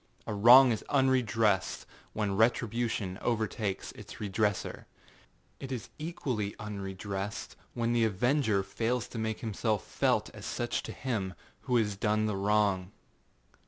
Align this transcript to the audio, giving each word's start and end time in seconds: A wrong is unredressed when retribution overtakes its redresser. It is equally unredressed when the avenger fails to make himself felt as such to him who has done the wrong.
A 0.25 0.33
wrong 0.33 0.71
is 0.71 0.81
unredressed 0.89 1.85
when 2.13 2.35
retribution 2.35 3.19
overtakes 3.21 3.91
its 3.91 4.19
redresser. 4.19 4.87
It 5.59 5.71
is 5.71 5.89
equally 5.99 6.55
unredressed 6.57 7.55
when 7.75 7.93
the 7.93 8.05
avenger 8.05 8.63
fails 8.63 9.07
to 9.09 9.19
make 9.19 9.41
himself 9.41 9.85
felt 9.85 10.31
as 10.31 10.47
such 10.47 10.81
to 10.89 10.91
him 10.91 11.35
who 11.69 11.75
has 11.75 11.95
done 11.97 12.25
the 12.25 12.35
wrong. 12.35 12.91